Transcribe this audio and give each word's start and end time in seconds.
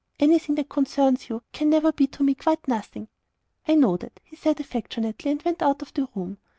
'""Anything 0.19 0.55
that 0.55 0.67
concerns 0.67 1.29
you 1.29 1.43
can 1.51 1.69
never 1.69 1.91
be 1.91 2.07
to 2.07 2.23
me 2.23 2.33
quite 2.33 2.67
'nothing.'" 2.67 3.07
"I 3.67 3.75
know 3.75 3.97
that," 3.97 4.19
he 4.23 4.35
said, 4.35 4.59
affectionately, 4.59 5.29
and 5.29 5.43
went 5.43 5.61
out 5.61 5.83
of 5.83 5.93
the 5.93 6.07
room. 6.15 6.39